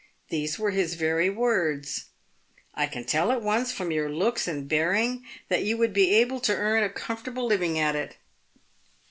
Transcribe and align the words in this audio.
These 0.29 0.57
were 0.57 0.71
his 0.71 0.95
very 0.95 1.29
words:' 1.29 2.05
I 2.73 2.87
can 2.87 3.03
tell 3.05 3.31
at 3.31 3.43
once 3.43 3.71
from 3.71 3.91
your 3.91 4.09
looks 4.09 4.47
and 4.47 4.67
bearing 4.67 5.23
that 5.47 5.63
you 5.63 5.77
would 5.77 5.93
be 5.93 6.15
able 6.15 6.39
to 6.39 6.55
earn 6.55 6.81
a 6.81 6.89
comfortable 6.89 7.45
living 7.45 7.77
at 7.77 7.95
it.' 7.95 8.17